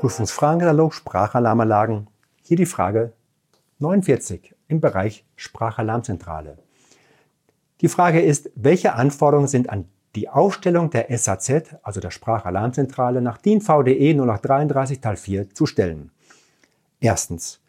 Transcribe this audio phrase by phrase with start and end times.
[0.00, 2.06] Prüfungsfragenkatalog Sprachalarmanlagen.
[2.40, 3.12] Hier die Frage
[3.80, 6.56] 49 im Bereich Sprachalarmzentrale.
[7.82, 13.36] Die Frage ist, welche Anforderungen sind an die Aufstellung der SAZ, also der Sprachalarmzentrale, nach
[13.36, 16.12] DIN VDE 0833 Teil 4 zu stellen?
[17.00, 17.60] Erstens.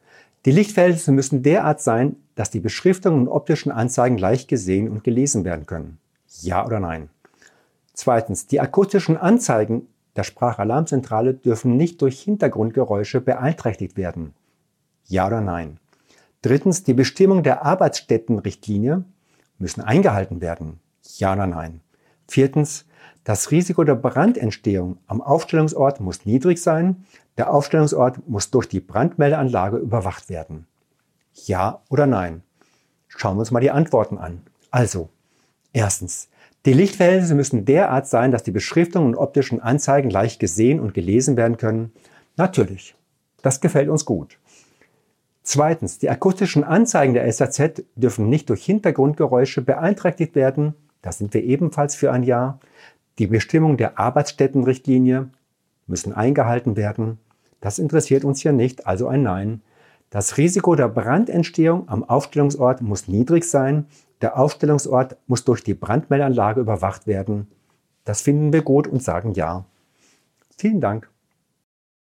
[0.45, 5.43] Die Lichtverhältnisse müssen derart sein, dass die Beschriftungen und optischen Anzeigen leicht gesehen und gelesen
[5.43, 5.99] werden können.
[6.39, 7.09] Ja oder nein?
[7.93, 8.47] Zweitens.
[8.47, 14.33] Die akustischen Anzeigen der Sprachalarmzentrale dürfen nicht durch Hintergrundgeräusche beeinträchtigt werden.
[15.05, 15.79] Ja oder nein?
[16.41, 16.83] Drittens.
[16.83, 19.05] Die Bestimmung der Arbeitsstättenrichtlinie
[19.57, 20.79] müssen eingehalten werden.
[21.17, 21.81] Ja oder nein?
[22.27, 22.85] Viertens.
[23.23, 27.05] Das Risiko der Brandentstehung am Aufstellungsort muss niedrig sein.
[27.37, 30.65] Der Aufstellungsort muss durch die Brandmeldeanlage überwacht werden.
[31.45, 32.41] Ja oder nein?
[33.07, 34.41] Schauen wir uns mal die Antworten an.
[34.71, 35.09] Also,
[35.73, 36.29] erstens.
[36.65, 41.35] Die Lichtverhältnisse müssen derart sein, dass die Beschriftungen und optischen Anzeigen leicht gesehen und gelesen
[41.37, 41.91] werden können.
[42.37, 42.95] Natürlich.
[43.41, 44.37] Das gefällt uns gut.
[45.43, 50.75] Zweitens, die akustischen Anzeigen der SAZ dürfen nicht durch Hintergrundgeräusche beeinträchtigt werden.
[51.01, 52.59] Da sind wir ebenfalls für ein Jahr.
[53.17, 55.29] Die Bestimmung der Arbeitsstättenrichtlinie
[55.87, 57.17] müssen eingehalten werden.
[57.59, 59.61] Das interessiert uns hier nicht, also ein Nein.
[60.11, 63.87] Das Risiko der Brandentstehung am Aufstellungsort muss niedrig sein.
[64.21, 67.47] Der Aufstellungsort muss durch die Brandmeldanlage überwacht werden.
[68.05, 69.65] Das finden wir gut und sagen Ja.
[70.57, 71.10] Vielen Dank.